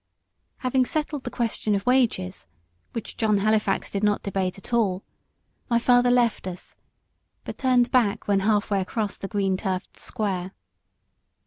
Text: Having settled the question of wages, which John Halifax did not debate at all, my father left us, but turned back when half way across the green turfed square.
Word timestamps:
Having 0.57 0.85
settled 0.85 1.23
the 1.25 1.29
question 1.29 1.75
of 1.75 1.85
wages, 1.85 2.47
which 2.91 3.17
John 3.17 3.37
Halifax 3.37 3.87
did 3.91 4.03
not 4.03 4.23
debate 4.23 4.57
at 4.57 4.73
all, 4.73 5.03
my 5.69 5.77
father 5.77 6.09
left 6.09 6.47
us, 6.47 6.75
but 7.43 7.59
turned 7.59 7.91
back 7.91 8.27
when 8.27 8.39
half 8.39 8.71
way 8.71 8.81
across 8.81 9.15
the 9.15 9.27
green 9.27 9.57
turfed 9.57 9.99
square. 9.99 10.53